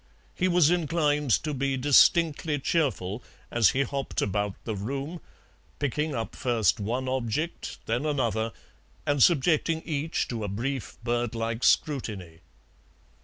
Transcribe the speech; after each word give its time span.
He 0.33 0.47
was 0.47 0.71
inclined 0.71 1.29
to 1.43 1.53
be 1.53 1.77
distinctly 1.77 2.57
cheerful 2.57 3.21
as 3.51 3.69
he 3.69 3.83
hopped 3.83 4.19
about 4.19 4.55
the 4.63 4.75
room, 4.75 5.21
picking 5.77 6.15
up 6.15 6.35
first 6.35 6.79
one 6.79 7.07
object, 7.07 7.77
then 7.85 8.07
another, 8.07 8.51
and 9.05 9.21
subjecting 9.21 9.83
each 9.85 10.27
to 10.29 10.43
a 10.43 10.47
brief 10.47 10.97
bird 11.03 11.35
like 11.35 11.63
scrutiny. 11.63 12.39